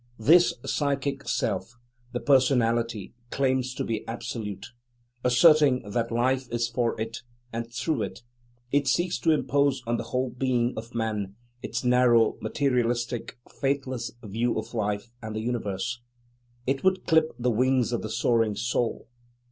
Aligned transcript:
This 0.17 0.55
psychic 0.65 1.29
self, 1.29 1.77
the 2.11 2.19
personality, 2.19 3.13
claims 3.29 3.75
to 3.75 3.83
be 3.83 4.03
absolute, 4.07 4.65
asserting 5.23 5.87
that 5.91 6.11
life 6.11 6.47
is 6.51 6.67
for 6.67 6.99
it 6.99 7.21
and 7.53 7.71
through 7.71 8.01
it; 8.01 8.23
it 8.71 8.87
seeks 8.87 9.19
to 9.19 9.29
impose 9.31 9.83
on 9.85 9.97
the 9.97 10.05
whole 10.05 10.31
being 10.31 10.73
of 10.75 10.95
man 10.95 11.35
its 11.61 11.83
narrow, 11.83 12.35
materialistic, 12.41 13.37
faithless 13.47 14.09
view 14.23 14.57
of 14.57 14.73
life 14.73 15.11
and 15.21 15.35
the 15.35 15.41
universe; 15.41 16.01
it 16.65 16.83
would 16.83 17.05
clip 17.05 17.31
the 17.37 17.51
wings 17.51 17.91
of 17.93 18.01
the 18.01 18.09
soaring 18.09 18.55
Soul. 18.55 19.07